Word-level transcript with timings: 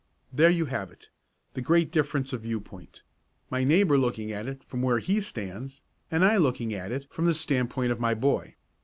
There 0.33 0.49
you 0.49 0.65
have 0.65 0.89
it 0.91 1.09
the 1.53 1.61
great 1.61 1.91
difference 1.91 2.33
of 2.33 2.41
viewpoint: 2.41 3.03
my 3.51 3.63
neighbour 3.63 3.99
looking 3.99 4.31
at 4.31 4.47
it 4.47 4.63
from 4.63 4.81
where 4.81 4.97
he 4.97 5.21
stands 5.21 5.83
and 6.09 6.25
I 6.25 6.37
looking 6.37 6.73
at 6.73 6.91
it 6.91 7.05
from 7.11 7.25
the 7.25 7.35
standpoint 7.35 7.91
of 7.91 7.99
my 7.99 8.15
boy. 8.15 8.55